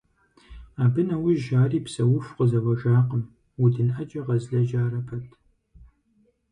Абы 0.83 1.01
нэужь 1.09 1.49
ари 1.61 1.79
псэуху 1.85 2.35
къызэуэжакъым, 2.37 3.23
удын 3.63 3.89
Ӏэджэ 3.93 4.21
къэзлэжьарэ 4.25 4.99
пэт. 5.07 5.25